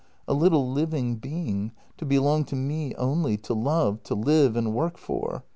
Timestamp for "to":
1.97-2.07, 2.45-2.55, 3.37-3.53, 4.05-4.15